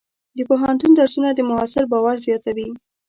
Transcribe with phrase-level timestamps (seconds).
[0.37, 2.67] د پوهنتون درسونه د محصل باور زیاتوي.